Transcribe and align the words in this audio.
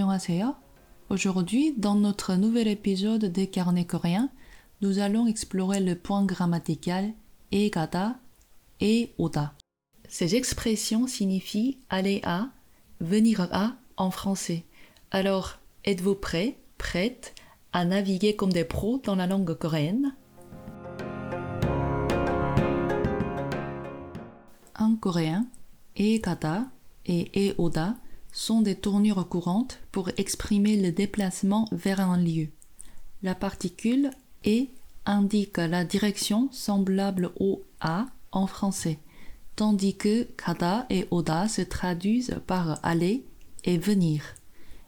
안녕하세요. 0.00 0.56
Aujourd'hui, 1.10 1.74
dans 1.76 1.94
notre 1.94 2.34
nouvel 2.34 2.66
épisode 2.66 3.26
des 3.26 3.46
carnets 3.48 3.86
coréens, 3.86 4.30
nous 4.80 4.98
allons 4.98 5.26
explorer 5.26 5.80
le 5.80 5.94
point 5.94 6.24
grammatical 6.24 7.12
egada 7.52 8.18
et 8.80 9.12
oda. 9.18 9.54
Ces 10.08 10.34
expressions 10.34 11.06
signifient 11.06 11.78
aller 11.88 12.20
à, 12.24 12.48
venir 13.00 13.48
à 13.52 13.76
en 13.96 14.10
français. 14.10 14.64
Alors, 15.10 15.58
êtes-vous 15.84 16.14
prêt, 16.14 16.58
prête 16.78 17.34
à 17.72 17.84
naviguer 17.84 18.34
comme 18.34 18.52
des 18.52 18.64
pros 18.64 18.98
dans 19.04 19.14
la 19.14 19.26
langue 19.26 19.54
coréenne 19.54 20.16
En 24.78 24.96
coréen, 24.96 25.46
egada 25.96 26.64
et 27.06 27.52
eoda 27.52 27.96
sont 28.31 28.61
des 28.61 28.75
tournures 28.75 29.27
courantes 29.27 29.79
pour 29.91 30.09
exprimer 30.17 30.77
le 30.77 30.91
déplacement 30.91 31.67
vers 31.71 31.99
un 31.99 32.17
lieu. 32.17 32.49
La 33.23 33.35
particule 33.35 34.11
et 34.43 34.69
indique 35.05 35.57
la 35.57 35.83
direction 35.83 36.49
semblable 36.51 37.31
au 37.39 37.63
a 37.79 38.07
en 38.31 38.47
français, 38.47 38.99
tandis 39.55 39.95
que 39.95 40.23
kada 40.23 40.85
et 40.89 41.07
oda 41.11 41.47
se 41.47 41.61
traduisent 41.61 42.39
par 42.47 42.79
aller 42.83 43.25
et 43.63 43.77
venir. 43.77 44.23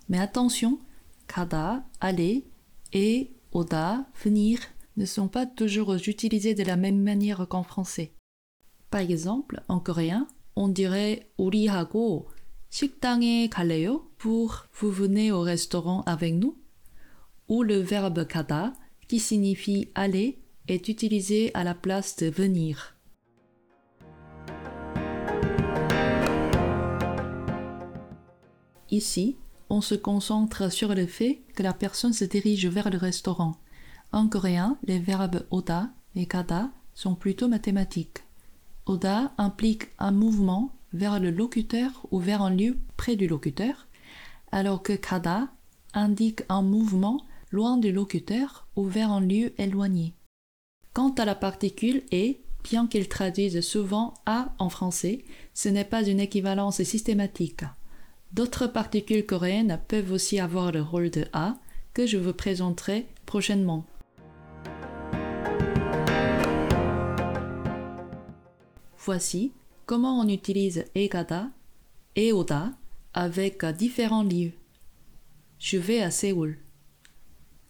Mais 0.10 0.20
attention, 0.20 0.80
kada, 1.28 1.84
aller 2.00 2.46
et 2.94 3.32
oda, 3.52 4.06
venir 4.24 4.60
ne 4.98 5.06
sont 5.06 5.28
pas 5.28 5.46
toujours 5.46 5.94
utilisés 5.94 6.54
de 6.54 6.64
la 6.64 6.76
même 6.76 7.02
manière 7.02 7.48
qu'en 7.48 7.64
français. 7.64 8.14
Par 8.90 9.02
exemple, 9.02 9.62
en 9.68 9.80
coréen, 9.80 10.28
on 10.56 10.68
dirait 10.68 11.28
urihago 11.40 12.28
식당에 12.73 13.49
갈래요 13.49 14.07
pour 14.19 14.67
vous 14.73 14.91
venez 14.91 15.31
au 15.33 15.41
restaurant 15.41 16.03
avec 16.07 16.35
nous 16.35 16.57
ou 17.49 17.63
le 17.63 17.79
verbe 17.79 18.27
kada 18.27 18.75
qui 19.09 19.19
signifie 19.19 19.89
aller 19.95 20.39
est 20.69 20.89
utilisé 20.89 21.51
à 21.55 21.65
la 21.65 21.75
place 21.75 22.17
de 22.17 22.29
venir. 22.29 22.95
Ici, 28.91 29.37
on 29.71 29.81
se 29.81 29.95
concentre 29.95 30.71
sur 30.73 30.95
le 30.95 31.07
fait 31.07 31.43
que 31.55 31.63
la 31.63 31.73
personne 31.73 32.13
se 32.13 32.25
dirige 32.25 32.67
vers 32.67 32.91
le 32.91 32.99
restaurant. 32.99 33.57
En 34.13 34.29
coréen, 34.29 34.79
les 34.85 34.99
verbes 34.99 35.47
oda 35.51 35.91
et 36.15 36.27
kada 36.27 36.71
sont 36.95 37.15
plutôt 37.15 37.49
mathématiques. 37.49 38.25
Oda 38.87 39.33
implique 39.37 39.89
un 39.99 40.11
mouvement 40.11 40.73
vers 40.94 41.20
le 41.20 41.32
locuteur 41.32 42.06
ou 42.12 42.20
vers 42.20 42.42
un 42.42 42.52
lieu 42.52 42.78
près 42.98 43.16
du 43.16 43.28
locuteur, 43.28 43.88
alors 44.52 44.84
que 44.84 44.94
kada 44.94 45.50
indique 45.94 46.44
un 46.50 46.62
mouvement 46.62 47.26
loin 47.52 47.78
du 47.78 47.92
locuteur 47.92 48.68
ou 48.76 48.86
vers 48.86 49.12
un 49.12 49.22
lieu 49.22 49.54
éloigné. 49.60 50.14
Quant 50.94 51.12
à 51.12 51.26
la 51.26 51.36
particule 51.36 52.04
et, 52.12 52.42
bien 52.64 52.88
qu'elle 52.88 53.10
traduise 53.10 53.62
souvent 53.62 54.14
a 54.26 54.54
en 54.60 54.70
français, 54.70 55.26
ce 55.54 55.70
n'est 55.70 55.84
pas 55.84 56.08
une 56.08 56.20
équivalence 56.20 56.82
systématique. 56.84 57.64
D'autres 58.32 58.68
particules 58.68 59.26
coréennes 59.26 59.80
peuvent 59.88 60.12
aussi 60.12 60.40
avoir 60.40 60.72
le 60.72 60.82
rôle 60.82 61.10
de 61.10 61.26
a 61.34 61.56
que 61.94 62.08
je 62.08 62.18
vous 62.18 62.34
présenterai 62.34 63.08
prochainement. 63.26 63.86
Voici 68.98 69.52
comment 69.87 70.21
on 70.21 70.29
utilise 70.29 70.85
egada 70.95 71.51
et 72.15 72.33
oda 72.33 72.73
avec 73.15 73.65
différents 73.65 74.23
lieux. 74.23 74.53
Je 75.59 75.79
vais 75.79 76.01
à 76.03 76.11
Séoul. 76.11 76.59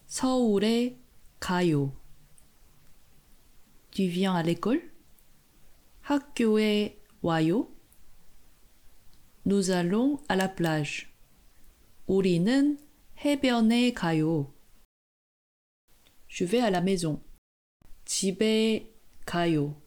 서울에 0.06 0.98
가요. 1.40 1.92
Tu 3.90 4.08
viens 4.08 4.34
à 4.34 4.42
l'école? 4.42 4.90
학교에 6.02 6.98
와요. 7.22 7.68
Nous 9.44 9.70
allons 9.70 10.18
à 10.28 10.36
la 10.36 10.48
plage. 10.48 11.08
우리는 12.06 12.78
해변에 13.18 13.92
가요. 13.92 14.54
Je 16.28 16.44
vais 16.44 16.60
à 16.60 16.70
la 16.70 16.80
maison. 16.80 17.22
집에 18.04 18.94
가요. 19.26 19.80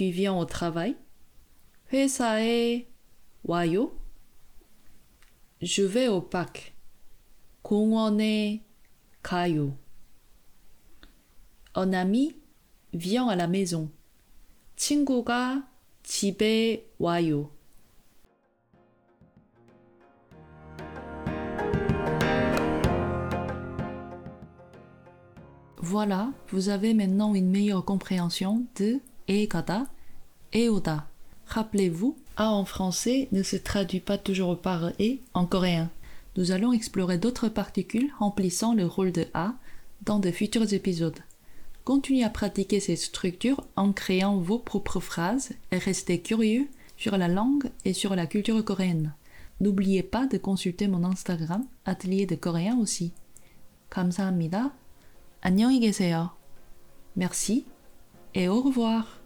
Tu 0.00 0.10
viens 0.10 0.34
au 0.34 0.44
travail? 0.44 0.96
회사에 1.92 2.86
와요. 3.44 3.92
Je 5.62 5.82
vais 5.82 6.08
au 6.08 6.28
parc. 6.28 6.72
공원에 7.62 8.64
가요. 9.22 9.76
Un 11.74 11.92
ami 11.92 12.36
vient 12.92 13.28
à 13.28 13.36
la 13.36 13.46
maison. 13.46 13.90
친구가 14.76 15.68
집에 16.02 16.90
와요. 16.98 17.50
Voilà, 25.78 26.32
vous 26.48 26.68
avez 26.68 26.94
maintenant 26.94 27.34
une 27.34 27.48
meilleure 27.48 27.84
compréhension 27.84 28.66
de 28.76 29.00
egada 29.30 29.86
et 30.52 30.68
oda. 30.68 31.06
Rappelez-vous, 31.46 32.16
a 32.36 32.50
en 32.50 32.64
français 32.64 33.28
ne 33.32 33.42
se 33.42 33.56
traduit 33.56 34.00
pas 34.00 34.18
toujours 34.18 34.60
par 34.60 34.90
e 35.00 35.18
en 35.34 35.46
coréen. 35.46 35.90
Nous 36.36 36.50
allons 36.50 36.72
explorer 36.72 37.18
d'autres 37.18 37.48
particules 37.48 38.10
remplissant 38.18 38.74
le 38.74 38.84
rôle 38.86 39.12
de 39.12 39.26
a 39.32 39.54
dans 40.04 40.18
de 40.18 40.30
futurs 40.30 40.72
épisodes. 40.72 41.18
Continuez 41.84 42.24
à 42.24 42.30
pratiquer 42.30 42.80
ces 42.80 42.96
structures 42.96 43.64
en 43.76 43.92
créant 43.92 44.38
vos 44.38 44.58
propres 44.58 45.00
phrases 45.00 45.50
et 45.70 45.78
restez 45.78 46.20
curieux 46.20 46.68
sur 46.96 47.16
la 47.16 47.28
langue 47.28 47.70
et 47.84 47.92
sur 47.92 48.16
la 48.16 48.26
culture 48.26 48.62
coréenne. 48.64 49.14
N'oubliez 49.60 50.02
pas 50.02 50.26
de 50.26 50.36
consulter 50.36 50.88
mon 50.88 51.04
Instagram, 51.04 51.64
atelier 51.84 52.26
de 52.26 52.34
coréen 52.34 52.78
aussi. 52.78 53.12
감사합니다. 53.88 54.72
안녕히 55.40 55.80
계세요. 55.80 56.32
Merci 57.14 57.66
et 58.34 58.48
au 58.48 58.60
revoir. 58.60 59.19